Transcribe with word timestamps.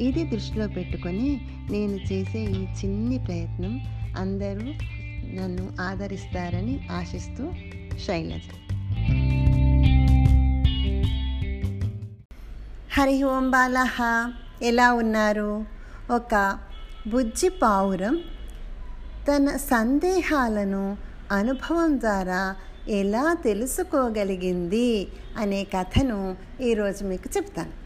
ఇది 0.00 0.24
దృష్టిలో 0.24 0.68
పెట్టుకొని 0.68 1.40
నేను 1.70 2.12
చేసే 2.12 2.38
ఈ 2.38 2.62
చిన్ని 2.64 3.18
ప్రయత్నం 3.18 3.80
అందరూ 4.16 4.66
నన్ను 5.40 5.76
ఆదరిస్తారని 5.80 6.88
ఆశిస్తూ 6.90 7.52
శైలజ. 7.98 8.42
హరి 12.92 13.22
ఓం 13.22 13.50
బాలహ 13.50 14.02
ఎలా 14.62 14.92
ఉన్నారు? 14.92 15.64
ఒక 16.10 16.58
బుజ్జి 17.06 17.48
పావురం 17.48 18.20
తన 19.28 19.56
సందేహాలను 19.56 20.96
అనుభవం 21.32 22.00
ద్వారా 22.00 22.56
ఎలా 22.88 23.36
తెలుసుకోగలిగింది 23.42 25.08
అనే 25.36 25.64
కథను 25.64 26.36
ఈరోజు 26.60 27.04
మీకు 27.04 27.30
చెప్తాను. 27.36 27.81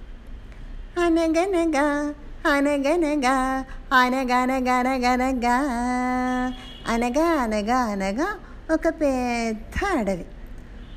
అనగనగా 0.98 2.14
అనగనగా 2.52 3.64
అనగనగనగనగా. 3.92 5.56
అనగా 6.88 7.26
అనగా 7.26 7.76
అనగా 7.76 8.28
ఒక 8.74 8.88
పెద్ద 8.88 9.98
అడవి. 9.98 10.26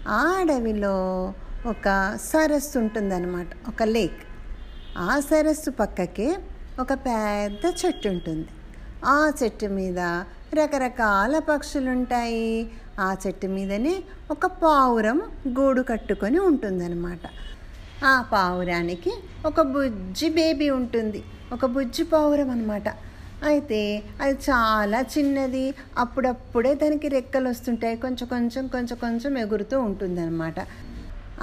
ఆ 0.08 0.36
అడవిలో 0.39 0.97
ఒక 1.66 2.17
సరస్సు 2.22 2.80
ఉంటుందన్నమాట 2.80 3.47
ఒక 3.67 3.83
లేక్. 3.83 4.22
ఆ 4.97 5.19
సరస్సు 5.19 5.69
పక్కకే 5.72 6.38
ఒక 6.80 6.94
పెద్ద 6.94 7.86
చెట్టు 7.86 8.08
ఉంటుంది. 8.08 8.47
ఆ 9.06 9.31
చెట్టు 9.44 9.66
మీద 9.66 10.00
రకరకాల 10.53 11.39
పక్షులు 11.39 11.89
ఉంటాయి 11.89 12.72
ఆ 13.00 13.16
చెట్టు 13.28 13.47
మీదనే 13.47 14.03
ఒక 14.31 14.45
పావురం 14.45 15.22
గూడు 15.47 15.81
కట్టుకొని 15.81 16.39
ఉంటుందన్నమాట. 16.39 17.25
ఆ 18.03 18.22
పావురానికి 18.22 19.11
ఒక 19.45 19.61
బుజ్జి 19.61 20.30
బేబీ 20.30 20.69
ఉంటుంది. 20.69 21.23
ఒక 21.53 21.66
బుజ్జి 21.66 22.03
పావురం 22.03 22.50
అనమాట 22.50 22.89
అయితే 23.44 24.03
అది 24.22 24.38
చాలా 24.50 25.06
చిన్నది. 25.17 25.73
అప్పుడప్పుడే 25.97 26.75
దానికి 26.75 27.08
రెక్కలు 27.08 27.50
వస్తుంటాయి. 27.50 27.97
కొంచెం 27.97 28.28
కొంచెం 28.28 28.67
కొంచెం 28.67 28.97
కొంచెం 28.97 29.38
ఎగురుతూ 29.38 29.81
ఉంటుందన్నమాట. 29.81 30.56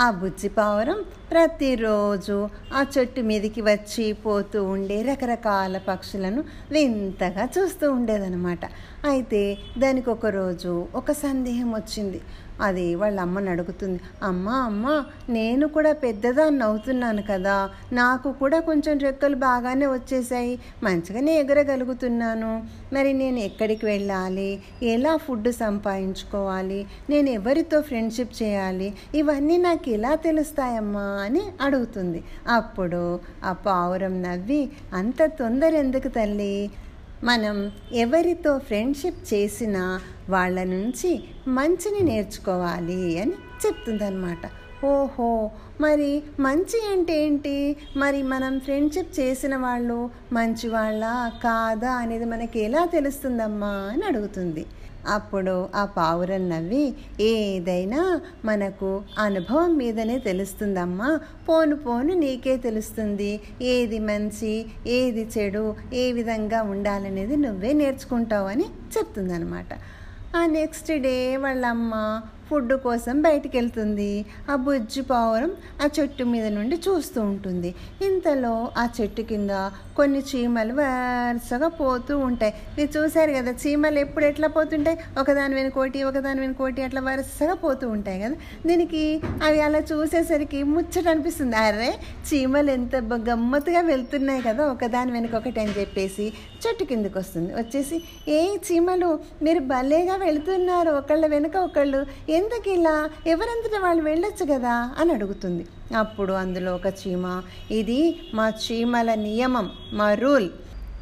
ఆ 0.01 0.11
బుజ్జి 0.11 0.49
పావురం 0.49 1.05
ప్రతిరోజు 1.31 2.49
ఆ 2.75 2.87
చెట్టు 2.99 3.21
మీదకి 3.21 3.63
వచ్చి 3.63 4.13
పోతూ 4.13 4.65
ఉండే 4.65 5.03
రకరకాల 5.03 5.79
పక్షులను 5.79 6.45
వింతగా 6.73 7.49
చూస్తూ 7.59 7.93
ఉండేదన్నమాట. 7.93 8.65
అయితే 9.09 9.59
దానికి 9.79 10.11
ఒకరోజు 10.11 10.87
ఒక 10.95 11.13
సందేహం 11.13 11.75
వచ్చింది. 11.75 12.21
అది 12.61 12.95
వాళ్ళ 12.95 13.21
అమ్మని 13.21 13.51
అడుగుతుంది 13.51 14.01
అమ్మ 14.23 14.49
అమ్మ 14.49 15.05
నేను 15.29 15.69
కూడా 15.69 15.93
పెద్దదాన్ని 15.93 16.65
అవుతున్నాను 16.65 17.23
కదా 17.31 17.71
నాకు 17.93 18.33
కూడా 18.33 18.61
కొంచెం 18.61 18.99
రెక్కలు 18.99 19.37
బాగానే 19.37 19.87
వచ్చేసాయి 19.87 20.59
మంచిగానే 20.83 21.41
ఎగరగలుగుతున్నాను. 21.41 22.65
మరి 22.93 23.13
నేను 23.13 23.39
ఎక్కడికి 23.39 23.87
వెళ్ళాలి? 23.87 24.63
ఎలా 24.83 25.17
ఫుడ్ 25.17 25.53
సంపాదించుకోవాలి? 25.53 26.87
నేను 27.11 27.29
ఎవరితో 27.29 27.81
ఫ్రెండ్షిప్ 27.81 28.43
చేయాలి? 28.43 28.95
ఇవన్నీ 29.15 29.57
నాకు 29.57 29.91
ఎలా 29.91 30.15
తెలుస్తాయమ్మా? 30.15 31.23
అని 31.25 31.43
అడుగుతుంది. 31.61 32.25
అప్పుడు 32.49 33.21
ఆ 33.45 33.53
పావురం 33.53 34.23
నవ్వి 34.23 34.71
అంత 34.95 35.25
తొందర 35.25 35.75
ఎందుకు 35.75 36.09
తల్లి? 36.09 36.71
మనం 37.25 37.73
ఎవరితో 37.93 38.59
ఫ్రెండ్షిప్ 38.59 39.35
చేసినా 39.35 40.01
వాళ్ళ 40.31 40.65
నుంచి 40.65 41.23
మంచిని 41.49 42.01
నేర్చుకోవాలి 42.01 43.19
అని 43.21 43.33
చెప్తుందనమాట 43.67 44.45
ఓహో 44.85 45.51
మరి 45.81 46.23
మంచి 46.41 46.93
అంటే 46.93 47.25
ఏంటి? 47.25 47.77
మరి 47.97 48.23
మనం 48.23 48.61
ఫ్రెండ్షిప్ 48.61 49.21
చేసిన 49.21 49.57
వాళ్ళు 49.57 50.11
మంచి 50.33 50.69
వాళ్ళ 50.69 51.05
కాదా 51.45 51.91
అనేది 51.93 52.25
మనకి 52.25 52.61
ఎలా 52.61 52.85
తెలుస్తుందమ్మా 52.85 53.91
అని 53.93 54.03
అడుగుతుంది. 54.03 54.67
అప్పుడు 55.09 55.69
ఆ 55.75 55.85
పావురం 55.85 56.49
నవ్వి 56.49 56.95
ఏదైనా 57.21 58.21
మనకు 58.45 59.03
అనుభవం 59.19 59.77
మీదనే 59.77 60.19
తెలుస్తుందమ్మా. 60.19 61.21
పోను 61.49 61.77
పోను 61.77 62.15
నీకే 62.15 62.57
తెలుస్తుంది. 62.57 63.41
ఏది 63.63 63.99
మంచి 63.99 64.67
ఏది 64.87 65.29
చెడు 65.39 65.75
ఏ 65.93 66.13
విధంగా 66.13 66.63
ఉండాలనేది 66.63 67.37
నువ్వే 67.37 67.73
నేర్చుకుంటావు 67.73 68.47
అని 68.47 68.65
చెప్తుందనమాట 68.99 69.73
ఆ 70.37 70.41
నెక్స్ట్ 70.51 70.91
డే 71.01 71.17
వాళ్ళమ్మ 71.37 71.95
ఫుడ్ 72.51 72.73
కోసం 72.73 73.23
బయటికి 73.23 73.59
వెళ్తుంది 73.59 74.27
ఆ 74.51 74.57
బుజ్జి 74.57 75.03
పావురం 75.03 75.53
ఆ 75.85 75.89
చెట్టు 76.01 76.25
మీద 76.25 76.47
నుండి 76.47 76.77
చూస్తూ 76.77 77.23
ఉంటుంది. 77.23 77.75
ఇంతలో 78.07 78.69
ఆ 78.77 78.89
చెట్టు 79.01 79.23
కింద 79.23 79.51
కొన్ని 79.97 80.21
చీమలు 80.21 80.75
వరుసగా 80.75 81.69
పోతూ 81.69 82.19
ఉంటాయి. 82.19 82.55
మీరు 82.79 82.99
చూశారు 82.99 83.31
కదా 83.31 83.51
చీమలు 83.53 83.99
ఎప్పుడు 83.99 84.25
ఎట్లా 84.25 84.49
పోతుంటాయి? 84.49 84.99
ఒకదాని 85.21 85.55
వెనుకోటి 85.55 86.03
ఒకదాని 86.03 86.41
వెనుకోటి 86.41 86.83
అట్లా 86.83 87.01
వరుసగా 87.01 87.55
పోతూ 87.55 87.89
ఉంటాయి 87.89 88.21
కదా. 88.21 88.35
దీనికి 88.67 89.21
అవి 89.45 89.61
అలా 89.61 89.79
చూసేసరికి 89.79 90.63
ముచ్చట 90.63 91.09
అనిపిస్తుంది. 91.09 91.57
అరే 91.57 91.95
చీమలు 92.29 92.71
ఎంత 92.71 92.97
గమ్మత్తుగా 92.97 93.81
వెళ్తున్నాయి 93.81 94.43
కదా 94.43 94.67
ఒకదాని 94.67 95.13
వెనుకొకటి 95.13 95.61
అని 95.61 95.81
చెప్పేసి 95.81 96.33
చెట్టు 96.67 96.85
కిందకి 96.85 97.19
వస్తుంది. 97.19 97.55
వచ్చేసి 97.55 98.03
ఏ 98.29 98.57
చీమలు 98.57 99.19
మీరు 99.43 99.61
భలేగా 99.61 100.17
వెళుతున్నారు. 100.17 100.91
ఒకళ్ళ 100.91 101.27
వెనుక 101.27 101.57
ఒకళ్ళు 101.57 102.07
ఎందుకు 102.37 102.69
ఇలా 102.69 102.95
ఎవరంతటా 103.27 103.81
వాళ్ళు 103.81 104.03
వెళ్ళొచ్చు 104.03 104.55
కదా? 104.55 104.95
అని 104.99 105.13
అడుగుతుంది. 105.13 105.67
అప్పుడు 105.97 106.33
అందులో 106.33 106.75
ఒక 106.75 106.87
చీమ. 106.87 107.43
ఇది 107.71 108.01
మా 108.35 108.53
చీమల 108.65 109.15
నియమం 109.15 109.71
మా 109.93 110.15
రూల్. 110.15 110.49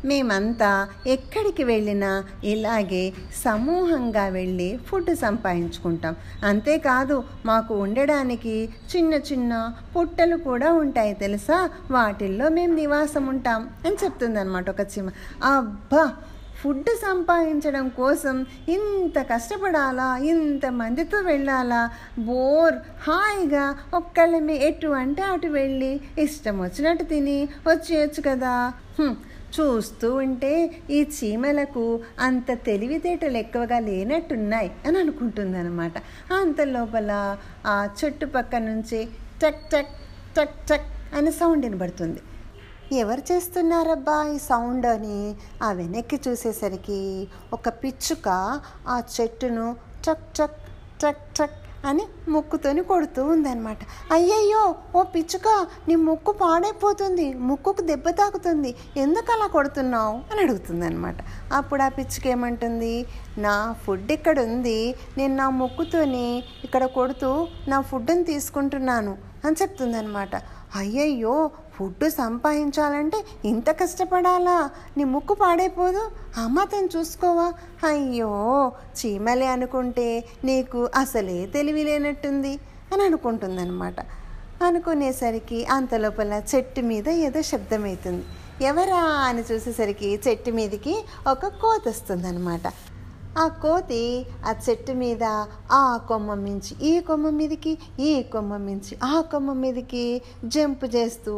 మేమంతా 0.05 0.89
ఎక్కడికి 1.06 1.65
వెళ్ళినా 1.65 2.25
ఇలాగే 2.44 3.12
సమూహంగా 3.44 4.27
వెళ్ళి 4.28 4.78
ఫుడ్ 4.87 5.15
సంపాదించుకుంటాం. 5.17 6.17
అంతేకాదు 6.44 7.25
మాకు 7.47 7.75
ఉండడానికి 7.75 8.69
చిన్న 8.97 9.15
చిన్న 9.15 9.73
పుట్టలు 9.97 10.37
కూడా 10.37 10.73
ఉంటాయి 10.73 11.15
తెలుసా? 11.15 11.71
వాటిల్లో 11.91 12.49
మేము 12.49 12.75
నివాసం 12.75 13.27
ఉంటాం 13.27 13.69
అని 13.87 13.97
చెప్తుందన్నమాట 14.05 14.71
ఒక 14.71 14.81
చీమ. 14.81 15.09
అబ్బా! 15.44 16.05
ఫుడ్ 16.63 16.91
సంపాదించడం 17.03 17.89
కోసం 17.89 18.47
ఇంత 18.69 19.19
కష్టపడాలా? 19.33 20.17
ఇంత 20.17 20.67
మందితో 20.67 21.19
వెళ్ళాలా? 21.21 21.91
బోర్ 22.19 22.75
హాయిగా 23.09 23.67
ఒక్కళ్ళమే 23.95 24.57
ఎటు 24.69 24.87
అంటే 24.87 25.23
అటు 25.23 25.47
వెళ్ళి 25.47 26.01
ఇష్టం 26.19 26.63
వచ్చినట్టు 26.63 27.05
తిని 27.05 27.49
వచ్చేయచ్చు 27.67 28.23
కదా. 28.31 28.55
చూస్తూ 29.57 30.15
ఉంటే 30.15 30.53
ఈ 30.91 31.01
చీమలకు 31.17 32.01
అంత 32.21 32.53
తెలివితేటలు 32.67 33.37
ఎక్కువగా 33.37 33.79
లేనట్టున్నాయి 33.79 34.71
అని 34.87 34.99
అనుకుంటుంది 34.99 35.59
అనమాట 35.59 35.93
అంత 36.33 36.61
లోపల 36.61 37.37
ఆ 37.67 37.89
చుట్టుపక్క 37.99 38.57
నుంచి 38.57 39.01
టక్ 39.43 39.63
టక్ 39.73 39.95
టక్ 40.37 40.57
టక్ 40.71 40.89
అని 41.17 41.33
సౌండ్ 41.33 41.67
వినబడుతుంది. 41.67 42.21
ఎవరు 42.93 43.33
చేస్తున్నారబ్బా 43.33 44.17
ఈ 44.35 44.39
సౌండ్ 44.39 44.87
అని? 44.87 45.37
ఆ 45.63 45.73
వెనక్కి 45.73 46.21
చూసేసరికి 46.29 47.29
ఒక 47.53 47.69
పిచ్చుక 47.69 48.29
ఆ 48.89 49.03
చెట్టును 49.15 49.77
టక్ 50.07 50.27
టక్ 50.39 50.59
టక్ 51.03 51.35
టక్ 51.39 51.61
అని 51.87 52.05
ముక్కుతోని 52.29 52.83
కొడుతూ 52.83 53.25
ఉందన్నమాట. 53.25 53.79
అయ్యయ్యో 54.13 54.75
ఓ 54.95 55.03
పిచ్చుక 55.03 55.49
నీ 55.89 55.95
ముక్కు 55.95 56.33
పాడైపోతుంది 56.33 57.33
ముక్కుకు 57.35 57.83
దెబ్బ 57.83 58.11
తాకుతుంది 58.11 58.75
ఎందుకు 58.97 59.33
అలా 59.33 59.47
కొడుతున్నావు 59.47 60.15
అని 60.31 60.41
అడుగుతుంది 60.43 60.87
అనమాట 60.87 61.17
అప్పుడు 61.53 61.83
ఆ 61.83 61.89
పిచ్చుక 61.89 62.27
ఏమంటుంది? 62.27 63.07
నా 63.39 63.75
ఫుడ్ 63.87 64.13
ఇక్కడ 64.13 64.41
ఉంది 64.41 64.97
నేను 65.19 65.37
నా 65.37 65.49
ముక్కుతోని 65.49 66.45
ఇక్కడ 66.65 66.85
కొడుతూ 66.85 67.49
నా 67.69 67.81
ఫుడ్ని 67.81 68.25
తీసుకుంటున్నాను 68.25 69.19
అని 69.45 69.57
చెప్తుందనమాట 69.63 70.35
అయ్యయ్యో 70.77 71.51
ఫుడ్ 71.79 72.11
సంపాదించాలంటే 72.11 73.25
ఇంత 73.44 73.71
కష్టపడాలా? 73.71 74.71
నీ 74.97 75.05
ముక్కు 75.05 75.35
పాడైపోదు? 75.35 76.11
అమ్మతను 76.37 76.88
చూసుకోవా? 76.99 77.53
అయ్యో 77.88 78.73
చీమలే 78.99 79.47
అనుకుంటే 79.47 80.25
నీకు 80.44 80.88
అసలే 80.97 81.47
తెలివి 81.47 81.85
లేనట్టుంది 81.85 82.59
అని 82.93 83.03
అనుకుంటుందన్నమాట. 83.03 84.00
అనుకునేసరికి 84.65 85.67
అంత 85.67 85.94
లోపల 85.94 86.43
చెట్టు 86.55 86.81
మీద 86.81 87.09
ఏదో 87.09 87.43
శబ్దమవుతుంది. 87.43 88.25
ఎవరా 88.65 89.05
అని 89.05 89.43
చూసేసరికి 89.53 90.21
చెట్టు 90.29 90.50
మీదకి 90.50 91.05
ఒక 91.26 91.47
కోత 91.47 91.88
వస్తుందన్నమాట 91.88 92.67
ఆ 93.39 93.49
కోతి 93.63 94.03
ఆ 94.47 94.53
చెట్టు 94.65 94.93
మీద 94.93 95.25
ఆ 95.71 95.99
కొమ్మ 96.09 96.35
మించి 96.35 96.73
ఈ 96.83 97.01
కొమ్మ 97.01 97.31
మీదకి 97.31 97.73
ఈ 98.01 98.23
కొమ్మ 98.23 98.57
మించి 98.57 98.99
ఆ 99.05 99.21
కొమ్మ 99.21 99.53
మీదకి 99.53 100.05
జంప్ 100.45 100.85
చేస్తూ 100.97 101.35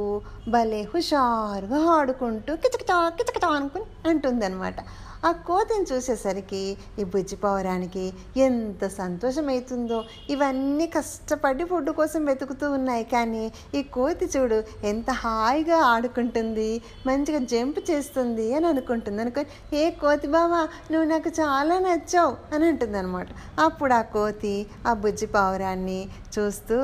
భలే 0.49 0.83
హుషారుగా 0.95 1.81
ఆడుకుంటూ 1.91 2.57
కిచకిటా 2.57 3.09
కిచకిటా 3.11 3.49
అనుకుని 3.49 3.87
అంటుందన్నమాట. 4.09 4.79
ఆ 5.26 5.31
కోతిని 5.46 5.87
చూసేసరికి 5.90 6.62
ఈ 6.99 7.05
బుజ్జి 7.05 7.37
పావురానికి 7.37 8.05
ఎంత 8.37 8.88
సంతోషమవుతుందో 8.96 9.99
ఇవన్నీ 10.31 10.87
కష్టపడి 10.87 11.64
ఫుడ్ 11.64 11.90
కోసం 11.90 12.25
వెతుకుతూ 12.25 12.67
ఉన్నాయి. 12.70 13.05
కానీ 13.05 13.44
ఈ 13.75 13.82
కోతి 13.96 14.26
చూడు 14.26 14.58
ఎంత 14.84 15.11
హాయిగా 15.11 15.78
ఆడుకుంటుంది. 15.93 16.70
మంచిగా 17.06 17.40
జంప్ 17.55 17.81
చేస్తుంది 17.90 18.46
అని 18.55 18.67
అనుకుంటుంది. 18.67 19.20
అనుకొని 19.20 19.76
ఏ 19.76 19.90
కోతి 20.02 20.28
బావా 20.28 20.62
నువ్వు 20.90 21.06
నాకు 21.08 21.32
చాలా 21.40 21.78
నచ్చావు 21.78 22.37
అని 22.55 22.67
అంటుంది 22.69 22.99
అనమాట 22.99 23.28
అప్పుడు 23.61 23.94
ఆ 23.94 24.02
కోతి 24.17 24.55
ఆ 24.87 24.94
బుజ్జి 25.05 25.26
పావురాన్ని 25.26 26.00
చూస్తూ 26.34 26.78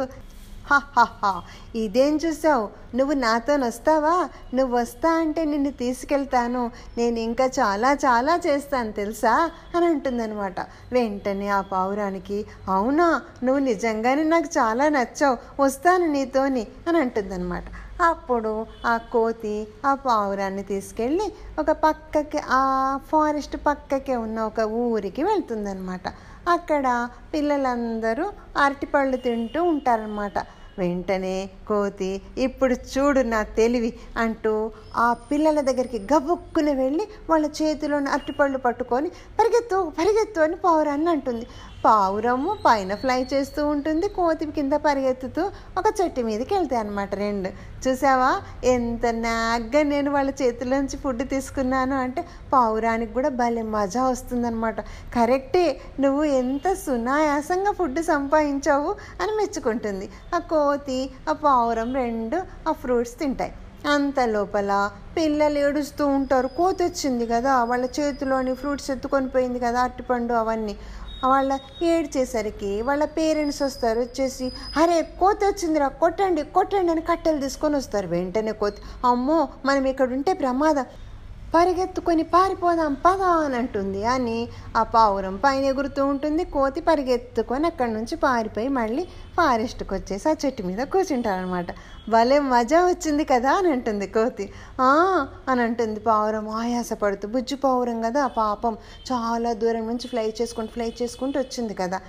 హా 0.67 1.43
ఇదేం 1.75 2.17
చూసావు? 2.17 2.97
నువ్వు 2.97 3.15
నాతో 3.15 3.57
వస్తావా 3.67 4.29
నువ్వు 4.55 4.79
వస్తా 4.79 5.13
అంటే 5.13 5.45
నిన్ను 5.45 5.71
తీసుకెళ్తాను. 5.71 6.71
నేను 6.99 7.19
ఇంకా 7.19 7.45
చాలా 7.45 7.93
చాలా 7.93 8.41
చేస్తాను 8.47 8.93
తెలుసా? 8.93 9.51
అని 9.77 9.87
అంటుందనమాట 9.87 10.61
వెంటనే 10.93 11.49
ఆ 11.49 11.61
పావురానికి 11.61 12.47
అవునా? 12.69 13.23
నువ్వు 13.45 13.59
నిజంగానే 13.59 14.23
నాకు 14.25 14.47
చాలా 14.47 14.89
నచ్చావు. 14.89 15.63
వస్తాను 15.63 16.07
నీతోని 16.07 16.67
అని 16.89 16.99
అంటుందన్నమాట. 16.99 17.65
అప్పుడు 18.03 18.67
ఆ 18.87 18.97
కోతి 18.97 19.69
ఆ 19.87 19.95
పావురాన్ని 19.95 20.63
తీసుకెళ్ళి 20.63 21.33
ఒక 21.59 21.71
పక్కకి 21.71 22.39
ఆ 22.51 22.99
ఫారెస్ట్ 23.09 23.57
పక్కకే 23.67 24.17
ఉన్న 24.17 24.41
ఒక 24.41 24.61
ఊరికి 24.61 25.23
వెళ్తుందనమాట 25.23 26.09
అక్కడ 26.49 26.87
పిల్లలందరూ 27.33 28.25
అరటిపళ్ళు 28.57 29.17
తింటూ 29.17 29.63
ఉంటారనమాట 29.65 30.39
వెంటనే 30.79 31.37
కోతి 31.69 32.11
ఇప్పుడు 32.39 32.75
చూడు 32.93 33.21
నా 33.23 33.43
తెలివి 33.43 33.93
అంటూ 34.17 34.53
ఆ 34.97 35.13
పిల్లల 35.13 35.61
దగ్గరికి 35.61 36.07
గబుక్కున 36.15 36.73
వెళ్ళి 36.73 37.09
వాళ్ళ 37.31 37.47
చేతిలోని 37.47 38.09
అరటిపళ్ళు 38.09 38.59
పట్టుకొని 38.59 39.09
పరిగెత్తు 39.09 39.93
పరిగెత్తు 39.99 40.41
అని 40.41 40.57
పావురాన్ని 40.57 41.11
అంటుంది. 41.11 41.47
పావురము 41.85 42.57
పైన 42.67 42.95
ఫ్లై 42.95 43.27
చేస్తూ 43.35 43.67
ఉంటుంది 43.67 44.09
కోతి 44.09 44.47
కింద 44.47 44.73
పరిగెత్తుతూ 44.73 45.43
ఒక 45.79 45.85
చెట్టు 46.01 46.21
మీదకి 46.21 46.55
వెళ్తాయి 46.55 46.81
అనమాట 46.81 47.15
రెండు. 47.15 47.49
చూసావా? 47.89 48.43
ఎంత 48.65 49.07
నాగ్గా 49.07 49.83
నేను 49.83 50.11
వాళ్ళ 50.11 50.31
చేతిలోంచి 50.43 50.97
ఫుడ్ 50.97 51.29
తీసుకున్నాను 51.29 51.97
అంటే 51.97 52.25
పావురానికి 52.53 53.13
కూడా 53.13 53.29
భలే 53.29 53.63
మజా 53.63 54.05
వస్తుందనమాట 54.05 54.81
కరెక్టే 55.15 55.81
నువ్వు 56.01 56.25
ఎంత 56.25 56.73
సునాయాసంగా 56.73 57.73
ఫుడ్ 57.73 58.03
సంపాదించావు 58.03 58.97
అని 59.21 59.33
మెచ్చుకుంటుంది. 59.33 60.11
ఆ 60.35 60.39
కోతి 60.39 61.11
ఆ 61.29 61.33
పావురం 61.33 61.95
రెండు 61.95 62.43
ఆ 62.69 62.73
ఫ్రూట్స్ 62.73 63.19
తింటాయి. 63.19 63.53
అంత 63.87 64.21
లోపల 64.21 64.91
పిల్లలు 65.17 65.59
ఏడుస్తూ 65.59 66.07
ఉంటారు. 66.07 66.49
కోత 66.49 66.77
వచ్చింది 66.83 67.27
కదా 67.27 67.65
వాళ్ళ 67.65 67.85
చేతిలోని 68.01 68.55
ఫ్రూట్స్ 68.55 68.91
ఎత్తుకొని 68.91 69.29
పోయింది 69.29 69.59
కదా 69.59 69.81
అరటిపండు 69.81 70.35
అవన్నీ. 70.35 70.77
వాళ్ళ 71.25 71.59
ఏడ్చేసరికి 71.83 72.83
వాళ్ళ 72.83 73.05
పేరెంట్స్ 73.05 73.63
వస్తారు 73.63 74.01
వచ్చేసి 74.01 74.53
అరే 74.83 75.03
కోత 75.03 75.39
వచ్చిందిరా 75.45 75.89
కొట్టండి 75.89 76.43
కొట్టండి 76.43 76.93
అని 76.93 77.01
కట్టెలు 77.01 77.41
తీసుకొని 77.41 77.77
వస్తారు. 77.77 78.09
వెంటనే 78.09 78.53
కోతి 78.53 78.83
అమ్మో 79.07 79.49
మనం 79.65 79.85
ఇక్కడ 79.85 80.13
ఉంటే 80.13 80.33
ప్రమాదం. 80.33 80.85
పరిగెత్తుకొని 81.55 82.23
పారిపోదాం 82.23 82.95
పదా 82.95 83.27
అని 83.27 83.57
అంటుంది 83.57 84.05
అని 84.05 84.49
ఆ 84.77 84.83
పావురం 84.83 85.37
పైన 85.45 85.65
ఎగురుతూ 85.65 86.07
ఉంటుంది. 86.07 86.45
కోతి 86.45 86.81
పరిగెత్తుకొని 86.81 87.67
అక్కడి 87.67 87.93
నుంచి 87.93 88.17
పారిపోయి 88.17 88.69
మళ్ళీ 88.69 89.05
ఫారెస్ట్కి 89.37 89.95
వచ్చేసి 89.95 90.29
ఆ 90.29 90.35
చెట్టు 90.47 90.63
మీద 90.63 90.79
కూర్చుంటారనమాట 90.87 91.67
భలే 92.09 92.39
మజా 92.39 92.87
వచ్చింది 92.87 93.25
కదా 93.25 93.53
అని 93.53 93.71
అంటుంది 93.71 94.07
కోతి. 94.07 94.47
అని 94.81 95.63
అంటుంది 95.63 96.01
పావురం 96.01 96.49
ఆయాసపడుతూ. 96.49 97.29
బుజ్జి 97.29 97.57
పావురం 97.57 98.03
కదా 98.03 98.27
పాపం. 98.27 98.77
చాలా 99.13 99.53
దూరం 99.53 99.87
నుంచి 99.87 100.09
ఫ్లై 100.09 100.35
చేసుకుంటూ 100.41 100.73
ఫ్లై 100.73 100.93
చేసుకుంటూ 101.03 101.41
వచ్చింది 101.41 101.75
కదా. 101.75 102.01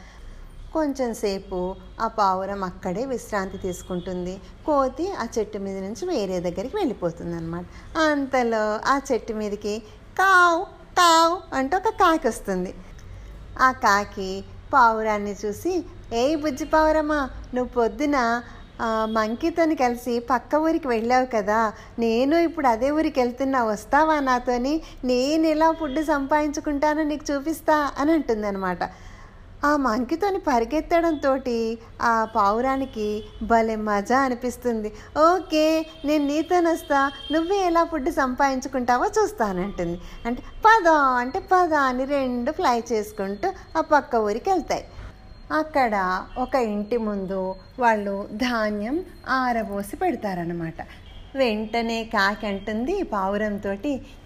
కొంచెం 0.73 1.09
సేపు 1.21 1.59
ఆ 1.99 2.07
పావురం 2.19 2.61
అక్కడే 2.69 3.03
విశ్రాంతి 3.05 3.57
తీసుకుంటుంది. 3.57 4.33
కోతి 4.67 5.05
ఆ 5.21 5.25
చెట్టు 5.35 5.59
మీద 5.65 5.77
నుంచి 5.85 6.03
వేరే 6.13 6.37
దగ్గరికి 6.47 6.75
వెళ్ళిపోతుంది 6.77 7.35
అనమాట 7.35 7.65
అంతలో 8.05 8.63
ఆ 8.93 8.95
చెట్టు 9.09 9.35
మీదకి 9.41 9.75
కావ్ 10.21 10.61
కావ్ 10.99 11.35
అంటూ 11.57 11.77
ఒక 11.77 11.91
కాకి 12.01 12.27
వస్తుంది. 12.27 12.73
ఆ 13.61 13.69
కాకి 13.85 14.31
పావురాన్ని 14.73 15.35
చూసి 15.45 15.73
ఏ 16.13 16.23
బుజ్జి 16.43 16.65
పావురమ్మా 16.65 17.21
నువ్వు 17.55 17.71
పొద్దున 17.79 18.17
మంకీతోని 19.17 19.75
కలిసి 19.81 20.13
పక్క 20.29 20.55
ఊరికి 20.65 20.87
వెళ్ళావు 20.87 21.27
కదా. 21.33 21.59
నేను 22.03 22.35
ఇప్పుడు 22.47 22.67
అదే 22.67 22.89
ఊరికి 22.97 23.19
వెళ్తున్నా 23.19 23.59
వస్తావా 23.63 24.15
నాతోని? 24.19 24.73
నేను 25.11 25.45
ఎలా 25.53 25.67
ఫుడ్ 25.79 25.99
సంపాదించుకుంటానో 26.05 27.03
నీకు 27.11 27.25
చూపిస్తా 27.31 27.75
అని 27.99 28.11
అంటుంది 28.11 28.47
అనమాట 28.47 28.83
ఆ 29.65 29.77
మంకితోని 29.77 30.39
పరిగెత్తడంతో 30.39 31.31
ఆ 32.01 32.25
పావురానికి 32.35 33.23
భలే 33.43 33.75
మజా 33.75 34.19
అనిపిస్తుంది. 34.19 34.89
ఓకే 35.31 35.85
నేను 36.05 36.25
నీతోనొస్తా 36.25 37.11
నువ్వే 37.31 37.57
ఎలా 37.57 37.83
ఫుడ్ 37.83 38.09
సంపాదించుకుంటావో 38.09 39.05
చూస్తానంటుంది. 39.05 40.01
అంటే 40.25 40.41
పద 40.65 40.87
అంటే 40.89 41.39
పద 41.51 41.73
అని 41.73 42.05
రెండు 42.05 42.51
ఫ్లై 42.51 42.83
చేసుకుంటూ 42.91 43.49
ఆ 43.77 43.81
పక్క 43.81 44.15
ఊరికి 44.15 44.49
వెళ్తాయి. 44.49 44.85
అక్కడ 45.51 45.95
ఒక 46.37 46.55
ఇంటి 46.55 46.97
ముందు 46.97 47.55
వాళ్ళు 47.79 48.27
ధాన్యం 48.33 49.05
ఆరబోసి 49.29 49.95
పెడతారనమాట 49.95 50.79
వెంటనే 51.35 52.03
కాకి 52.03 52.47
అంటుంది 52.47 53.03
పావురంతో 53.03 53.73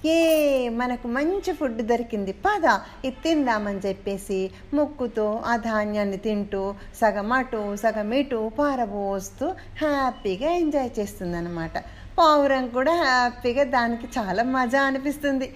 ఏ 0.05 0.69
మనకు 0.69 1.07
మంచి 1.07 1.53
ఫుడ్ 1.53 1.81
దొరికింది 1.81 2.33
పద 2.33 2.65
ఇది 3.05 3.15
తిందామని 3.23 3.81
చెప్పేసి 3.85 4.51
ముక్కుతో 4.73 5.43
ఆ 5.45 5.55
ధాన్యాన్ని 5.55 6.17
తింటూ 6.17 6.73
సగం 7.01 7.31
అటు 7.33 7.75
సగం 7.75 8.13
ఇటు 8.13 8.51
పారబోస్తూ 8.59 9.47
హ్యాపీగా 9.81 10.51
ఎంజాయ్ 10.51 10.99
చేస్తుందన్నమాట. 10.99 11.77
పావురం 12.17 12.67
కూడా 12.67 12.93
హ్యాపీగా 12.95 13.63
దానికి 13.63 14.07
చాలా 14.19 14.43
మజా 14.43 14.83
అనిపిస్తుంది. 14.83 15.53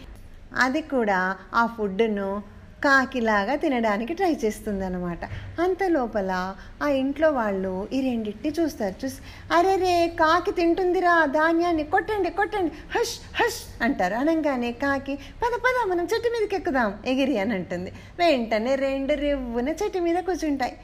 అది 0.57 0.81
కూడా 0.81 1.19
ఆ 1.53 1.65
ఫుడ్ను 1.65 2.43
కాకిలాగా 2.83 3.55
తినడానికి 3.55 4.13
ట్రై 4.13 4.37
చేస్తుందన్నమాట. 4.45 5.25
అంత 5.61 5.83
లోపల 5.83 6.55
ఆ 6.83 6.87
ఇంట్లో 6.89 7.31
వాళ్ళు 7.31 7.87
ఈ 7.93 8.01
రెండింటిని 8.01 8.61
చూస్తారు. 8.61 8.95
చూసి 9.05 9.19
అరే 9.53 9.75
రే 9.75 10.07
కాకి 10.07 10.51
తింటుందిరా 10.51 11.25
ధాన్యాన్ని 11.25 11.83
కొట్టండి 11.83 12.29
కొట్టండి 12.29 12.71
హష్ 12.97 13.43
హష్ 13.43 13.83
అంటారు. 13.83 14.15
అనగానే 14.15 14.71
కాకి 14.71 15.15
పద 15.15 15.53
పద 15.57 15.89
మనం 15.89 16.07
చెట్టు 16.13 16.29
మీదకి 16.29 16.55
ఎక్కుదాం 16.55 16.93
ఎగిరి 17.05 17.37
అని 17.37 17.53
అంటుంది. 17.53 17.91
వెంటనే 18.19 18.75
రెండు 18.75 19.13
రివ్వున 19.13 19.69
చెట్టు 19.69 19.99
మీద 19.99 20.15
కూర్చుంటాయి. 20.15 20.77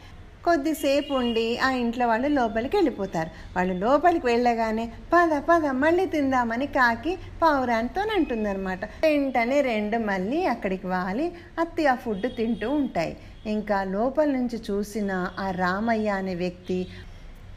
కొద్దిసేపు 0.48 1.12
ఉండి 1.14 1.46
ఆ 1.66 1.70
ఇంట్లో 1.84 2.06
వాళ్ళు 2.08 2.30
లోపలికి 2.40 2.76
వెళ్ళిపోతారు. 2.78 3.32
వాళ్ళు 3.56 3.74
లోపలికి 3.86 4.26
వెళ్ళగానే 4.32 4.86
పద 5.14 5.40
పద 5.50 5.66
మళ్ళీ 5.84 6.06
తిందామని 6.14 6.68
కాకి 6.78 7.14
పావురానితో 7.42 8.02
అంటుందన్నమాట. 8.18 8.84
వెంటనే 9.06 9.58
రెండు 9.72 9.98
మళ్ళీ 10.12 10.40
అక్కడికి 10.54 10.88
వాలి 10.88 11.26
అత్తి 11.64 11.86
ఆ 11.94 11.96
ఫుడ్ 12.04 12.28
తింటూ 12.38 12.70
ఉంటాయి. 12.82 13.14
ఇంకా 13.56 13.80
లోపల 13.96 14.28
నుంచి 14.38 14.58
చూసిన 14.70 15.12
ఆ 15.40 15.48
రామయ్య 15.64 16.16
అనే 16.22 16.36
వ్యక్తి 16.44 16.80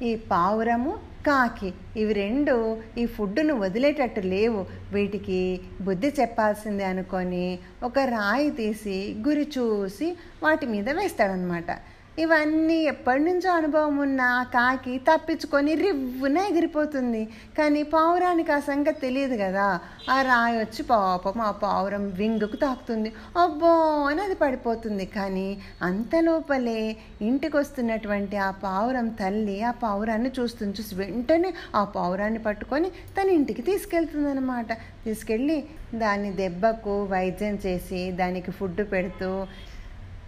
ఈ 0.09 0.11
పావురము 0.33 0.93
కాకి 1.27 1.71
ఇవి 2.01 2.13
రెండు 2.21 2.55
ఈ 2.99 3.03
ఫుడ్ను 3.15 3.55
వదిలేటట్టు 3.63 4.23
లేవు. 4.35 4.61
వీటికి 4.95 5.41
బుద్ధి 5.87 6.11
చెప్పాల్సిందే 6.21 6.87
అనుకొని 6.93 7.47
ఒక 7.89 7.99
రాయి 8.15 8.51
తీసి 8.61 8.99
గురి 9.27 9.47
చూసి 9.57 10.09
వాటి 10.43 10.67
మీద 10.67 10.89
వేస్తాడనమాట 11.01 11.71
ఇవన్నీ 12.19 12.77
ఎప్పటి 12.85 13.21
నుంచో 13.21 13.53
అనుభవం 13.53 13.99
ఉన్న 13.99 14.23
కాకి 14.55 14.99
తప్పించుకొని 14.99 15.75
రివ్వున 15.75 16.39
ఎగిరిపోతుంది. 16.39 17.29
కానీ 17.59 17.83
పావురానికి 17.83 18.53
ఆ 18.53 18.59
సంగతి 18.61 19.01
తెలియదు 19.01 19.37
కదా. 19.37 19.81
ఆ 20.11 20.23
రాయి 20.23 20.59
వచ్చి 20.59 20.83
పాపం 20.83 21.41
ఆ 21.41 21.51
పావురం 21.51 22.09
వింగుకు 22.09 22.57
తాకుతుంది. 22.57 23.13
అబ్బో 23.37 24.05
అని 24.11 24.21
అది 24.21 24.35
పడిపోతుంది. 24.35 25.07
కానీ 25.07 25.59
అంత 25.83 26.11
లోపలే 26.17 26.97
ఇంటికి 27.21 27.57
వస్తున్నటువంటి 27.57 28.37
ఆ 28.37 28.51
పావురం 28.51 29.09
తల్లి 29.09 29.63
ఆ 29.63 29.71
పావురాన్ని 29.71 30.33
చూస్తుంది. 30.41 30.75
చూసి 30.81 30.95
వెంటనే 30.95 31.53
ఆ 31.75 31.85
పావురాన్ని 31.85 32.39
పట్టుకొని 32.39 32.91
తన 32.91 33.29
ఇంటికి 33.31 33.63
తీసుకెళ్తుందనమాట 33.63 34.73
తీసుకెళ్ళి 35.05 35.65
దాన్ని 35.95 36.33
దెబ్బకు 36.33 37.05
వైద్యం 37.05 37.55
చేసి 37.67 38.11
దానికి 38.13 38.51
ఫుడ్ 38.51 38.93
పెడుతూ 38.93 39.47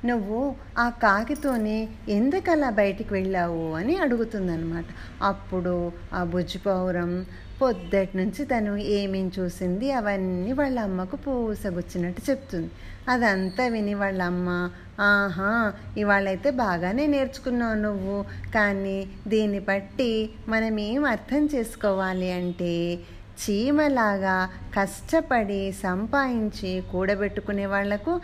నువ్వు 0.05 0.55
ఆ 0.79 0.89
కాకితోనే 0.89 1.89
ఎందుకలా 2.09 2.71
బయటికి 2.71 3.15
వెళ్ళావు 3.15 3.73
అని 3.73 3.97
అడుగుతుందనమాట 3.97 4.85
అప్పుడు 5.23 5.93
ఆ 6.13 6.25
బుజ్జిపౌరం 6.25 7.27
పొద్దటి 7.63 8.17
నుంచి 8.17 8.45
తను 8.45 8.77
ఏమేం 8.77 9.33
చూసింది 9.39 9.93
అవన్నీ 9.93 10.53
వాళ్ళ 10.53 10.81
అమ్మకు 10.81 11.17
పూసగుచ్చినట్టు 11.17 12.31
చెప్తుంది. 12.31 12.71
అదంతా 13.09 13.67
విని 13.67 13.95
వాళ్ళ 13.95 14.23
అమ్మ 14.23 14.71
ఆహా 15.01 15.73
ఇవాళైతే 15.97 16.51
బాగానే 16.51 17.07
నేర్చుకున్నావు 17.07 17.75
నువ్వు. 17.75 18.25
కానీ 18.55 18.99
దీన్ని 19.29 19.61
బట్టి 19.61 20.31
మనం 20.49 20.81
ఏం 20.81 21.05
అర్థం 21.05 21.49
చేసుకోవాలి 21.55 22.33
అంటే 22.33 22.99
చీమలాగా 23.43 24.49
కష్టపడి 24.75 25.73
సంపాదించి 25.73 26.83
కూడబెట్టుకునే 26.93 27.67
వాళ్ళకు 27.67 28.21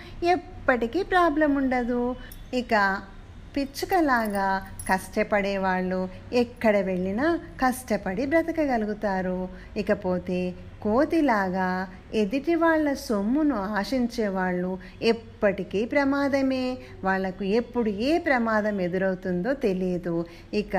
ఎప్పటికీ 0.68 1.02
ప్రాబ్లం 1.02 1.54
ఉండదు. 1.56 2.00
ఇక 2.54 2.74
పిచ్చుకలాగా 3.56 4.48
కష్టపడేవాళ్ళు 4.88 6.00
ఎక్కడ 6.32 6.76
వెళ్ళినా 6.88 7.26
కష్టపడి 7.60 8.26
బ్రతకగలుగుతారు. 8.26 9.38
ఇకపోతే 9.76 10.40
కోతిలాగా 10.82 11.68
ఎదుటి 12.14 12.54
వాళ్ళ 12.54 12.92
సొమ్మును 13.06 13.56
ఆశించేవాళ్ళు 13.78 14.72
ఎప్పటికీ 15.02 15.84
ప్రమాదమే. 15.84 16.64
వాళ్ళకు 17.04 17.44
ఎప్పుడు 17.60 17.90
ఏ 18.10 18.18
ప్రమాదం 18.18 18.80
ఎదురవుతుందో 18.80 19.52
తెలియదు. 19.66 20.16
ఇక 20.54 20.76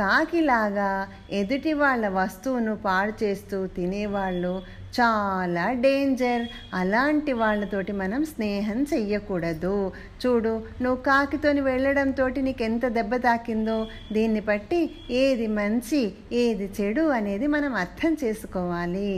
కాకిలాగా 0.00 0.90
ఎదుటి 1.32 1.72
వాళ్ళ 1.72 2.08
వస్తువును 2.08 2.76
పాడు 2.76 3.12
చేస్తూ 3.22 3.58
తినేవాళ్ళు 3.76 4.50
చాలా 4.98 5.72
డేంజర్ 5.80 6.44
అలాంటి 6.74 7.32
వాళ్ళతోటి 7.32 7.92
మనం 7.92 8.24
స్నేహం 8.24 8.82
చెయ్యకూడదు. 8.82 9.76
చూడు 10.20 10.52
నువ్వు 10.82 11.02
కాకితోని 11.02 11.60
వెళ్ళడంతో 11.60 12.28
నీకు 12.38 12.62
ఎంత 12.62 12.86
దెబ్బ 12.88 13.16
తాకిందో 13.16 13.78
దీన్ని 14.12 14.40
బట్టి 14.40 14.80
ఏది 15.16 15.46
మంచి 15.56 16.00
ఏది 16.32 16.68
చెడు 16.78 17.02
అనేది 17.10 17.46
మనం 17.46 17.74
అర్థం 17.74 18.16
చేసుకోవాలి. 18.24 19.10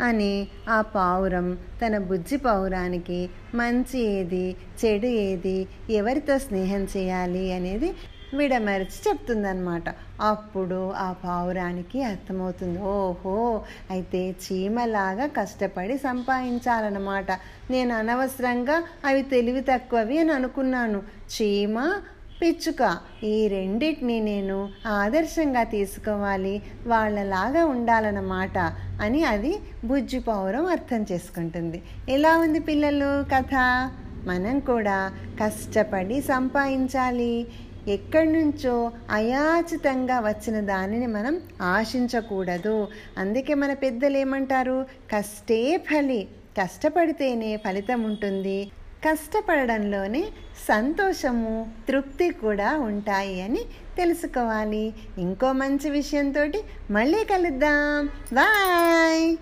అని 0.00 0.32
ఆ 0.68 0.80
పావురం 0.94 1.46
తన 1.82 1.98
బుజ్జి 1.98 2.36
పావురానికి 2.36 3.20
మంచి 3.54 4.00
ఏది 4.16 4.44
చెడు 4.80 5.06
ఏది 5.26 5.58
ఎవరితో 5.90 6.38
స్నేహం 6.38 6.82
చేయాలి 6.96 7.52
అనేది 7.52 7.88
విడమరిచి 8.34 9.08
చెప్తుందన్నమాట. 9.08 9.82
అప్పుడు 10.20 10.90
ఆ 10.90 11.12
పావురానికి 11.12 12.02
అర్థమవుతుంది 12.02 12.78
ఓహో 12.78 13.62
అయితే 13.90 14.30
చీమలాగా 14.30 15.26
కష్టపడి 15.26 15.98
సంపాదించాలన్నమాట. 15.98 17.32
నేను 17.70 17.94
అనవసరంగా 17.94 18.82
అవి 19.04 19.22
తెలివి 19.22 19.60
తక్కువవి 19.60 20.18
అని 20.18 20.32
అనుకున్నాను. 20.32 21.02
చీమ 21.32 21.92
పిచ్చుక 22.42 22.98
ఈ 23.24 23.48
రెండింటిని 23.48 24.20
నేను 24.20 24.68
ఆదర్శంగా 24.86 25.62
తీసుకోవాలి 25.62 26.62
వాళ్ళలాగా 26.86 27.64
ఉండాలన్నమాట 27.64 28.58
అని 29.00 29.24
అది 29.24 29.58
బుజ్జి 29.84 30.18
పౌరం 30.18 30.66
అర్థం 30.66 31.06
చేసుకుంటుంది. 31.12 31.82
ఎలా 32.08 32.38
ఉంది 32.38 32.58
పిల్లలు 32.58 33.24
కథ? 33.34 33.54
మనం 34.26 34.60
కూడా 34.60 35.12
కష్టపడి 35.44 36.20
సంపాదించాలి. 36.20 37.46
ఎక్కడి 37.88 38.32
నుంచో 38.32 38.92
అయాచితంగా 39.10 40.20
వచ్చిన 40.20 40.60
దానిని 40.60 41.06
మనం 41.06 41.40
ఆశించకూడదు. 41.62 42.88
అందుకే 43.18 43.54
మన 43.54 43.72
పెద్దలు 43.72 44.16
ఏమంటారు? 44.16 44.86
కష్టే 45.14 45.76
ఫలి. 45.76 46.28
కష్టపడితేనే 46.62 47.56
ఫలితం 47.56 48.02
ఉంటుంది. 48.02 48.70
కష్టపడడంలోనే 49.08 50.24
సంతోషము 50.68 51.72
తృప్తి 51.88 52.30
కూడా 52.30 52.78
ఉంటాయి 52.78 53.42
అని 53.42 53.58
తెలుసుకోవాలి. 53.96 54.94
ఇంకో 55.18 55.52
మంచి 55.52 55.90
విషయంతో 55.90 56.46
మళ్ళీ 56.90 57.24
కలుద్దాం. 57.24 58.06
బాయ్! 58.32 59.36